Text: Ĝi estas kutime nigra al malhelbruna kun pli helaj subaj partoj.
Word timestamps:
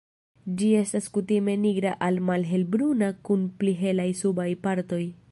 Ĝi 0.59 0.67
estas 0.77 1.09
kutime 1.17 1.53
nigra 1.65 1.91
al 2.07 2.17
malhelbruna 2.29 3.09
kun 3.29 3.43
pli 3.61 3.75
helaj 3.83 4.07
subaj 4.23 4.49
partoj. 4.65 5.03